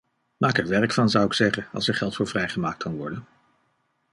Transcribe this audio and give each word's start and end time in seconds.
Maak 0.37 0.57
er 0.57 0.67
werk 0.67 0.91
van, 0.93 1.09
zou 1.09 1.25
ik 1.25 1.33
zeggen, 1.33 1.67
als 1.73 1.87
er 1.87 1.95
geld 1.95 2.15
voor 2.15 2.27
vrijgemaakt 2.27 2.83
kan 2.83 2.95
worden. 2.95 3.25